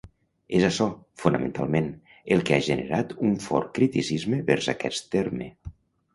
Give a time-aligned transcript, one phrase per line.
[0.59, 0.85] És açò,
[1.23, 1.89] fonamentalment,
[2.37, 5.53] el que ha generat un fort criticisme vers aquest terme.